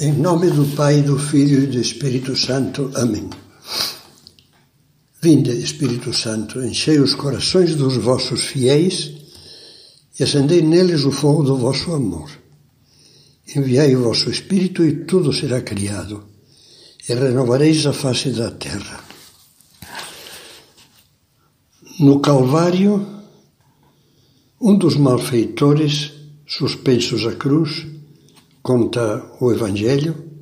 Em 0.00 0.12
nome 0.12 0.50
do 0.50 0.64
Pai, 0.74 1.02
do 1.02 1.18
Filho 1.18 1.62
e 1.62 1.66
do 1.66 1.78
Espírito 1.78 2.34
Santo. 2.34 2.90
Amém. 2.94 3.28
Vinde, 5.20 5.50
Espírito 5.50 6.12
Santo, 6.12 6.62
enchei 6.62 6.98
os 6.98 7.14
corações 7.14 7.76
dos 7.76 7.96
vossos 7.96 8.42
fiéis 8.44 9.12
e 10.18 10.24
acendei 10.24 10.62
neles 10.62 11.04
o 11.04 11.12
fogo 11.12 11.42
do 11.42 11.56
vosso 11.56 11.92
amor. 11.92 12.30
Enviai 13.54 13.94
o 13.94 14.04
vosso 14.04 14.30
Espírito 14.30 14.84
e 14.84 15.04
tudo 15.04 15.32
será 15.32 15.60
criado, 15.60 16.24
e 17.08 17.14
renovareis 17.14 17.86
a 17.86 17.92
face 17.92 18.30
da 18.30 18.50
terra. 18.50 19.04
No 22.00 22.18
Calvário, 22.20 23.06
um 24.60 24.76
dos 24.76 24.96
malfeitores, 24.96 26.12
suspensos 26.46 27.26
à 27.26 27.34
cruz, 27.34 27.86
conta 28.62 29.24
o 29.40 29.50
Evangelho, 29.50 30.32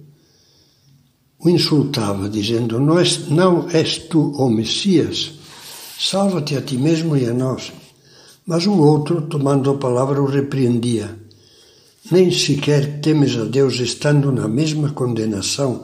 o 1.42 1.48
insultava, 1.48 2.29
dizendo: 2.29 2.79
Não 2.79 2.98
és, 2.98 3.98
tu 3.98 4.33
o 4.33 4.51
Messias? 4.51 5.33
Salva-te 5.98 6.56
a 6.56 6.62
ti 6.62 6.77
mesmo 6.77 7.16
e 7.16 7.27
a 7.27 7.33
nós. 7.33 7.73
Mas 8.46 8.66
o 8.66 8.73
outro, 8.73 9.23
tomando 9.23 9.70
a 9.70 9.79
palavra, 9.79 10.23
o 10.23 10.27
repreendia. 10.27 11.19
Nem 12.10 12.30
sequer 12.30 13.01
temes 13.01 13.37
a 13.37 13.45
Deus, 13.45 13.79
estando 13.80 14.32
na 14.32 14.48
mesma 14.48 14.91
condenação. 14.91 15.82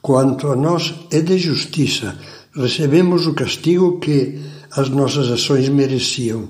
Quanto 0.00 0.48
a 0.48 0.56
nós, 0.56 0.94
é 1.10 1.20
de 1.20 1.38
justiça. 1.38 2.16
Recebemos 2.54 3.26
o 3.26 3.34
castigo 3.34 3.98
que 3.98 4.40
as 4.70 4.88
nossas 4.88 5.28
ações 5.28 5.68
mereciam. 5.68 6.48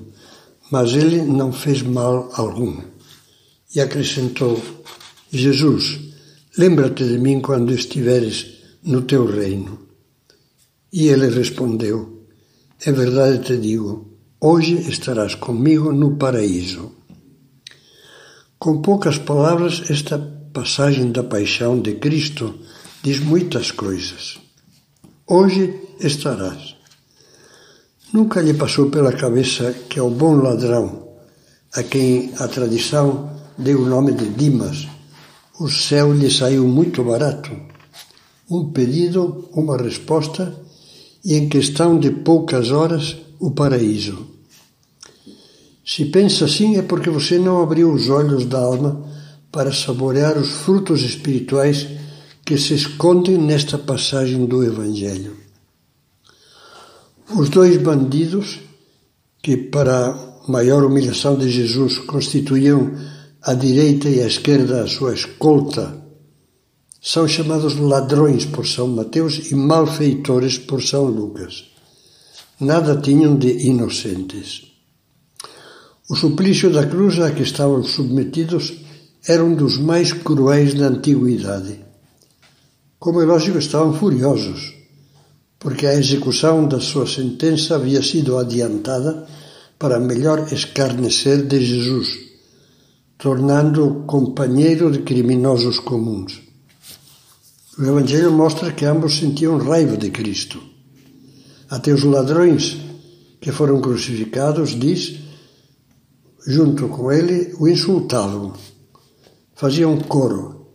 Mas 0.71 0.93
ele 0.93 1.21
não 1.21 1.51
fez 1.51 1.81
mal 1.81 2.29
algum. 2.33 2.77
E 3.75 3.81
acrescentou: 3.81 4.61
Jesus, 5.31 5.99
lembra-te 6.57 7.03
de 7.03 7.17
mim 7.17 7.41
quando 7.41 7.73
estiveres 7.73 8.47
no 8.83 9.01
teu 9.01 9.25
reino. 9.25 9.77
E 10.93 11.09
ele 11.09 11.27
respondeu: 11.29 12.23
É 12.79 12.91
verdade 12.93 13.39
te 13.39 13.57
digo, 13.57 14.17
hoje 14.39 14.89
estarás 14.89 15.35
comigo 15.35 15.91
no 15.91 16.15
paraíso. 16.15 16.93
Com 18.57 18.81
poucas 18.81 19.17
palavras, 19.17 19.83
esta 19.89 20.17
passagem 20.53 21.11
da 21.11 21.23
paixão 21.23 21.79
de 21.81 21.95
Cristo 21.95 22.55
diz 23.03 23.19
muitas 23.19 23.71
coisas. 23.71 24.39
Hoje 25.27 25.81
estarás. 25.99 26.77
Nunca 28.13 28.41
lhe 28.41 28.53
passou 28.53 28.89
pela 28.89 29.11
cabeça 29.11 29.73
que 29.89 29.99
ao 29.99 30.09
bom 30.09 30.35
ladrão, 30.35 31.09
a 31.73 31.83
quem 31.83 32.31
a 32.39 32.47
tradição 32.47 33.29
deu 33.57 33.81
o 33.81 33.85
nome 33.85 34.13
de 34.13 34.29
Dimas, 34.29 34.87
o 35.59 35.69
céu 35.69 36.13
lhe 36.13 36.29
saiu 36.29 36.67
muito 36.67 37.03
barato. 37.03 37.51
Um 38.49 38.69
pedido, 38.71 39.49
uma 39.53 39.77
resposta 39.77 40.55
e, 41.23 41.35
em 41.35 41.49
questão 41.49 41.99
de 41.99 42.11
poucas 42.11 42.71
horas, 42.71 43.17
o 43.39 43.51
paraíso. 43.51 44.27
Se 45.85 46.05
pensa 46.05 46.45
assim 46.45 46.77
é 46.77 46.81
porque 46.81 47.09
você 47.09 47.39
não 47.39 47.61
abriu 47.61 47.91
os 47.91 48.09
olhos 48.09 48.45
da 48.45 48.59
alma 48.59 49.05
para 49.51 49.73
saborear 49.73 50.37
os 50.37 50.49
frutos 50.49 51.01
espirituais 51.01 51.87
que 52.45 52.57
se 52.57 52.73
escondem 52.73 53.37
nesta 53.37 53.77
passagem 53.77 54.45
do 54.45 54.63
Evangelho. 54.63 55.35
Os 57.35 57.49
dois 57.49 57.75
bandidos, 57.77 58.59
que 59.41 59.57
para 59.57 60.15
maior 60.47 60.83
humilhação 60.85 61.37
de 61.37 61.49
Jesus 61.49 61.97
constituíam 61.99 62.93
à 63.47 63.53
direita 63.53 64.09
e 64.09 64.21
à 64.21 64.27
esquerda 64.27 64.83
a 64.83 64.87
sua 64.87 65.13
escolta, 65.13 65.95
são 67.01 67.25
chamados 67.25 67.77
ladrões 67.77 68.45
por 68.45 68.67
São 68.67 68.89
Mateus 68.89 69.49
e 69.51 69.55
malfeitores 69.55 70.57
por 70.57 70.83
São 70.83 71.05
Lucas. 71.05 71.63
Nada 72.59 72.97
tinham 72.97 73.37
de 73.37 73.65
inocentes. 73.65 74.63
O 76.09 76.15
suplício 76.17 76.69
da 76.69 76.85
cruz 76.85 77.21
a 77.21 77.31
que 77.31 77.41
estavam 77.41 77.81
submetidos 77.85 78.73
era 79.25 79.41
um 79.41 79.55
dos 79.55 79.77
mais 79.77 80.11
cruéis 80.11 80.73
da 80.73 80.87
antiguidade. 80.87 81.79
Como 82.99 83.21
é 83.21 83.25
lógico, 83.25 83.59
estavam 83.59 83.93
furiosos, 83.93 84.73
porque 85.57 85.87
a 85.87 85.95
execução 85.95 86.67
da 86.67 86.81
sua 86.81 87.07
sentença 87.07 87.75
havia 87.75 88.03
sido 88.03 88.37
adiantada 88.37 89.25
para 89.79 90.01
melhor 90.01 90.51
escarnecer 90.51 91.47
de 91.47 91.63
Jesus 91.63 92.26
tornando-o 93.17 94.03
companheiro 94.05 94.91
de 94.91 94.99
criminosos 94.99 95.79
comuns. 95.79 96.41
O 97.77 97.83
Evangelho 97.83 98.31
mostra 98.31 98.71
que 98.71 98.85
ambos 98.85 99.17
sentiam 99.17 99.57
raiva 99.57 99.97
de 99.97 100.11
Cristo. 100.11 100.61
Até 101.69 101.91
os 101.91 102.03
ladrões 102.03 102.77
que 103.41 103.51
foram 103.51 103.81
crucificados, 103.81 104.79
diz, 104.79 105.19
junto 106.45 106.87
com 106.89 107.11
ele, 107.11 107.53
o 107.59 107.67
insultavam. 107.67 108.53
Faziam 109.55 109.97
coro, 109.97 110.67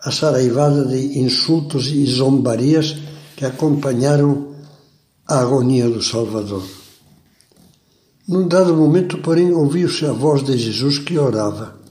a 0.00 0.10
saraivada 0.10 0.84
de 0.84 1.18
insultos 1.18 1.88
e 1.88 2.04
zombarias 2.06 2.96
que 3.36 3.44
acompanharam 3.44 4.54
a 5.26 5.40
agonia 5.40 5.88
do 5.88 6.02
Salvador. 6.02 6.62
Num 8.28 8.46
dado 8.46 8.74
momento, 8.76 9.18
porém, 9.18 9.52
ouviu-se 9.52 10.04
a 10.04 10.12
voz 10.12 10.44
de 10.44 10.56
Jesus 10.58 10.98
que 10.98 11.18
orava. 11.18 11.85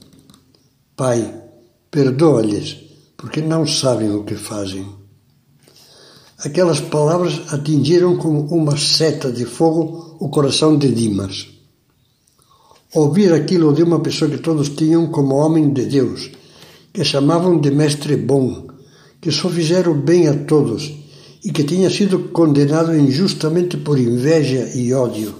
Pai, 0.96 1.30
perdoa-lhes, 1.90 2.74
porque 3.18 3.42
não 3.42 3.66
sabem 3.66 4.10
o 4.12 4.24
que 4.24 4.34
fazem. 4.34 4.86
Aquelas 6.38 6.80
palavras 6.80 7.52
atingiram 7.52 8.16
como 8.16 8.46
uma 8.46 8.78
seta 8.78 9.30
de 9.30 9.44
fogo 9.44 10.16
o 10.18 10.30
coração 10.30 10.78
de 10.78 10.90
Dimas. 10.90 11.48
Ouvir 12.94 13.30
aquilo 13.34 13.74
de 13.74 13.82
uma 13.82 14.00
pessoa 14.00 14.30
que 14.30 14.38
todos 14.38 14.70
tinham 14.70 15.08
como 15.08 15.34
homem 15.34 15.70
de 15.70 15.84
Deus, 15.84 16.30
que 16.94 17.04
chamavam 17.04 17.60
de 17.60 17.70
mestre 17.70 18.16
bom, 18.16 18.66
que 19.20 19.30
só 19.30 19.50
fizeram 19.50 20.00
bem 20.00 20.28
a 20.28 20.44
todos 20.44 20.90
e 21.44 21.52
que 21.52 21.64
tinha 21.64 21.90
sido 21.90 22.30
condenado 22.30 22.96
injustamente 22.96 23.76
por 23.76 23.98
inveja 23.98 24.70
e 24.74 24.94
ódio. 24.94 25.34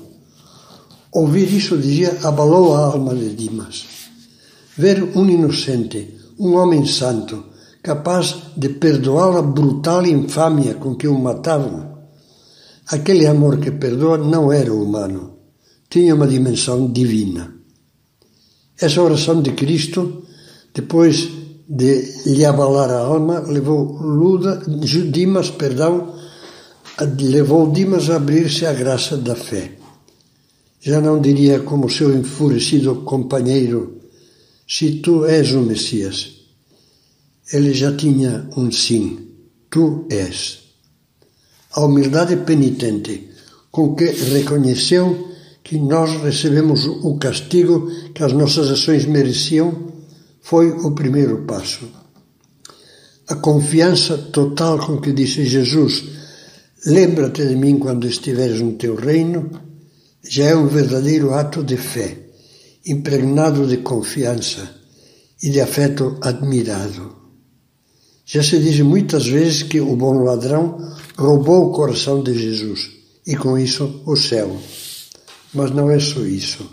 Ouvir 1.11 1.50
isso, 1.50 1.78
dizia, 1.78 2.19
abalou 2.25 2.75
a 2.77 2.81
alma 2.81 3.15
de 3.15 3.34
Dimas. 3.34 3.96
Ver 4.78 5.03
um 5.16 5.28
inocente, 5.28 6.19
um 6.38 6.54
homem 6.54 6.84
santo, 6.84 7.44
capaz 7.82 8.53
de 8.56 8.69
perdoar 8.69 9.38
a 9.38 9.42
brutal 9.42 10.04
infâmia 10.04 10.75
com 10.75 10.94
que 10.94 11.09
o 11.09 11.19
matavam. 11.19 11.97
Aquele 12.88 13.26
amor 13.26 13.59
que 13.59 13.70
perdoa 13.70 14.19
não 14.19 14.53
era 14.53 14.75
humano, 14.75 15.38
tinha 15.88 16.15
uma 16.15 16.26
dimensão 16.26 16.92
divina. 16.92 17.54
Essa 18.78 19.00
oração 19.00 19.41
de 19.41 19.53
Cristo, 19.53 20.25
depois 20.75 21.26
de 21.66 22.12
lhe 22.26 22.44
abalar 22.44 22.91
a 22.91 22.98
alma, 22.98 23.41
levou 23.41 23.97
Luda, 23.98 24.62
Dimas, 25.10 25.50
perdão, 25.50 26.15
levou 27.19 27.72
Dimas 27.72 28.10
a 28.10 28.16
abrir-se 28.16 28.66
à 28.66 28.75
graça 28.75 29.16
da 29.16 29.34
fé. 29.34 29.72
Já 30.81 31.00
não 31.00 31.19
diria 31.19 31.60
como 31.60 31.88
seu 31.88 32.15
enfurecido 32.15 32.97
companheiro 32.97 33.96
se 34.66 35.00
tu 35.00 35.25
és 35.25 35.53
o 35.53 35.62
Messias. 35.62 36.34
Ele 37.53 37.72
já 37.72 37.94
tinha 37.97 38.49
um 38.56 38.72
sim, 38.72 39.28
tu 39.71 40.06
és. 40.10 40.59
A 41.72 41.84
humildade 41.84 42.37
penitente 42.38 43.31
com 43.71 43.94
que 43.94 44.06
reconheceu 44.06 45.28
que 45.62 45.78
nós 45.78 46.10
recebemos 46.21 46.84
o 46.84 47.16
castigo 47.19 47.88
que 48.12 48.25
as 48.25 48.32
nossas 48.32 48.71
ações 48.71 49.04
mereciam 49.04 49.92
foi 50.41 50.71
o 50.71 50.92
primeiro 50.92 51.45
passo. 51.45 51.89
A 53.28 53.36
confiança 53.36 54.18
total 54.18 54.78
com 54.78 55.01
que 55.01 55.13
disse 55.13 55.45
Jesus: 55.45 56.04
Lembra-te 56.86 57.47
de 57.47 57.54
mim 57.54 57.78
quando 57.78 58.07
estiveres 58.07 58.60
no 58.60 58.72
teu 58.72 58.97
reino, 58.97 59.51
já 60.28 60.47
é 60.47 60.57
um 60.57 60.66
verdadeiro 60.66 61.34
ato 61.34 61.63
de 61.63 61.77
fé 61.77 62.26
impregnado 62.86 63.66
de 63.66 63.78
confiança 63.78 64.71
e 65.42 65.50
de 65.50 65.60
afeto 65.60 66.16
admirado. 66.21 67.16
Já 68.24 68.42
se 68.42 68.59
diz 68.59 68.80
muitas 68.80 69.27
vezes 69.27 69.62
que 69.62 69.80
o 69.80 69.94
bom 69.97 70.22
ladrão 70.22 70.94
roubou 71.16 71.66
o 71.66 71.72
coração 71.72 72.22
de 72.22 72.36
Jesus 72.36 72.91
e 73.27 73.36
com 73.36 73.59
isso 73.59 74.03
o 74.06 74.16
céu. 74.16 74.56
Mas 75.54 75.71
não 75.71 75.91
é 75.91 75.98
só 75.98 76.21
isso. 76.21 76.68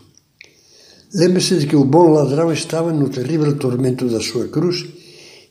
Lembre-se 1.13 1.57
de 1.59 1.67
que 1.67 1.75
o 1.75 1.85
bom 1.85 2.11
ladrão 2.11 2.51
estava 2.51 2.91
no 2.91 3.09
terrível 3.09 3.55
tormento 3.57 4.07
da 4.07 4.19
sua 4.19 4.47
cruz 4.47 4.85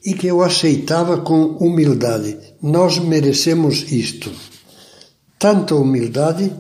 e 0.05 0.15
que 0.15 0.31
o 0.33 0.43
aceitava 0.43 1.19
com 1.19 1.57
humildade. 1.59 2.37
Nós 2.61 2.99
merecemos 2.99 3.93
isto. 3.93 4.31
Tanta 5.39 5.77
humildade 5.77 6.53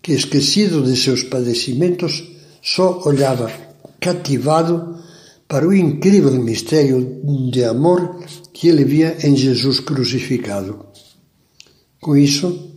que, 0.00 0.12
esquecido 0.12 0.82
de 0.82 0.96
seus 0.96 1.24
padecimentos, 1.24 2.22
só 2.64 3.02
olhava 3.04 3.52
cativado 4.00 4.98
para 5.46 5.68
o 5.68 5.74
incrível 5.74 6.32
mistério 6.32 7.20
de 7.52 7.62
amor 7.62 8.24
que 8.54 8.68
ele 8.68 8.84
via 8.84 9.18
em 9.22 9.36
Jesus 9.36 9.80
crucificado. 9.80 10.86
Com 12.00 12.16
isso, 12.16 12.72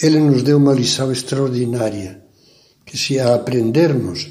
ele 0.00 0.20
nos 0.20 0.44
deu 0.44 0.56
uma 0.56 0.72
lição 0.72 1.10
extraordinária, 1.10 2.22
que 2.86 2.96
se 2.96 3.18
a 3.18 3.34
aprendermos, 3.34 4.28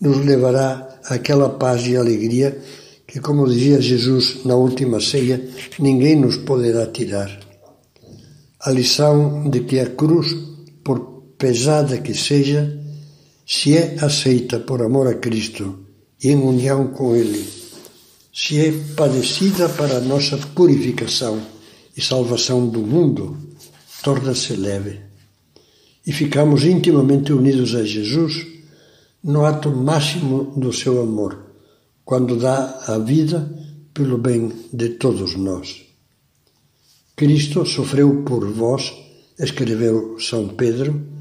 nos 0.00 0.24
levará 0.24 0.98
àquela 1.04 1.50
paz 1.50 1.86
e 1.86 1.96
alegria 1.96 2.58
que, 3.06 3.20
como 3.20 3.46
dizia 3.46 3.80
Jesus 3.80 4.44
na 4.44 4.56
última 4.56 4.98
ceia, 5.00 5.46
ninguém 5.78 6.16
nos 6.16 6.38
poderá 6.38 6.86
tirar. 6.86 7.30
A 8.60 8.70
lição 8.70 9.48
de 9.50 9.60
que 9.60 9.78
a 9.78 9.90
cruz, 9.90 10.34
por 10.82 10.98
pesada 11.38 11.98
que 11.98 12.14
seja, 12.14 12.81
se 13.46 13.76
é 13.76 13.96
aceita 14.00 14.60
por 14.60 14.82
amor 14.82 15.06
a 15.08 15.14
Cristo 15.14 15.80
e 16.22 16.30
em 16.30 16.36
união 16.36 16.88
com 16.88 17.16
Ele, 17.16 17.44
se 18.32 18.58
é 18.58 18.72
padecida 18.96 19.68
para 19.68 19.98
a 19.98 20.00
nossa 20.00 20.38
purificação 20.38 21.40
e 21.96 22.00
salvação 22.00 22.68
do 22.68 22.80
mundo, 22.80 23.36
torna-se 24.02 24.54
leve. 24.54 25.00
E 26.06 26.12
ficamos 26.12 26.64
intimamente 26.64 27.32
unidos 27.32 27.74
a 27.74 27.84
Jesus 27.84 28.46
no 29.22 29.44
ato 29.44 29.70
máximo 29.70 30.52
do 30.56 30.72
seu 30.72 31.00
amor, 31.00 31.52
quando 32.04 32.36
dá 32.36 32.82
a 32.86 32.98
vida 32.98 33.52
pelo 33.92 34.18
bem 34.18 34.50
de 34.72 34.90
todos 34.90 35.36
nós. 35.36 35.82
Cristo 37.14 37.64
sofreu 37.66 38.22
por 38.24 38.50
vós, 38.50 38.92
escreveu 39.38 40.18
São 40.18 40.48
Pedro, 40.48 41.11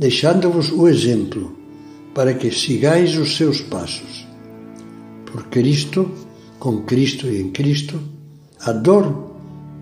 deixando-vos 0.00 0.72
o 0.72 0.88
exemplo, 0.88 1.54
para 2.14 2.32
que 2.32 2.50
sigais 2.50 3.18
os 3.18 3.36
seus 3.36 3.60
passos. 3.60 4.26
Por 5.26 5.44
Cristo, 5.48 6.10
com 6.58 6.84
Cristo 6.84 7.26
e 7.26 7.38
em 7.38 7.50
Cristo, 7.50 8.00
a 8.60 8.72
dor 8.72 9.30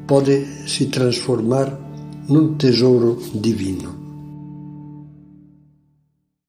pode 0.09 0.45
se 0.67 0.87
transformar 0.87 1.73
num 2.29 2.57
tesouro 2.57 3.23
divino. 3.33 4.08